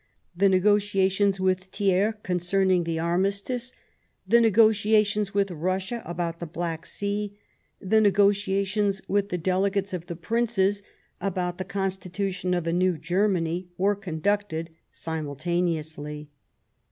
The 0.35 0.49
negotiations 0.49 1.39
with 1.39 1.65
Thiers 1.65 2.15
concerning 2.23 2.85
the 2.85 2.95
158 2.95 2.95
The 2.95 2.97
German 2.97 3.59
Empire 3.59 3.59
armistice, 3.61 3.79
the 4.27 4.41
negotiations 4.63 5.33
with 5.35 5.51
Russia 5.51 6.01
about 6.05 6.39
the 6.39 6.47
Black 6.47 6.87
Sea, 6.87 7.37
the 7.79 8.01
negotiations 8.01 9.03
with 9.07 9.29
the 9.29 9.37
Delegates 9.37 9.93
of 9.93 10.07
the 10.07 10.15
Princes 10.15 10.81
about 11.19 11.59
the 11.59 11.65
constitution 11.65 12.55
of 12.55 12.65
a 12.65 12.73
new 12.73 12.97
Ger 12.97 13.27
many, 13.27 13.69
were 13.77 13.93
conducted 13.95 14.71
simultaneously. 14.91 16.31